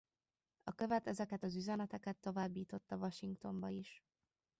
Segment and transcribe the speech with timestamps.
[0.63, 4.03] A követ ezeket az üzeneteket továbbította Washingtonba is.